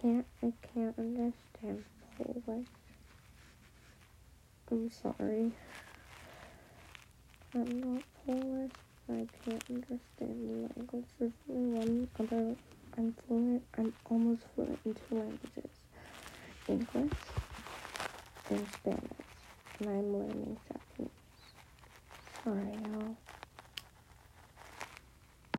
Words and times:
can't 0.00 0.26
I 0.42 0.52
can't 0.74 0.98
understand 0.98 1.84
Polish. 2.16 2.66
I'm 4.70 4.90
sorry. 4.90 5.52
I'm 7.54 7.80
not 7.80 8.02
Polish, 8.26 8.70
I 9.08 9.26
can't 9.44 9.64
understand 9.70 10.00
the 10.18 10.68
language. 10.76 11.04
There's 11.18 11.32
only 11.50 11.78
one 11.78 12.08
other 12.20 12.56
I'm 12.96 13.14
fluent 13.26 13.62
I'm 13.76 13.92
almost 14.10 14.42
fluent 14.54 14.78
in 14.84 14.94
two 14.94 15.14
languages. 15.14 15.70
English 16.68 17.12
and 18.50 18.66
Spanish. 18.74 19.02
And 19.80 19.88
I'm 19.88 20.12
learning 20.12 20.56
Japanese. 20.68 21.10
Sorry. 22.44 22.87